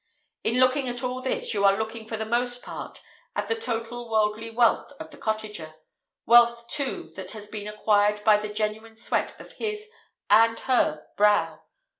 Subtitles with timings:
[0.43, 2.99] In looking at all this, you are looking for the most part
[3.35, 5.75] at the total worldly wealth of the cottager,
[6.25, 9.89] wealth, too, that has often been acquired by the genuine sweat of his
[10.27, 11.61] (and her) brow.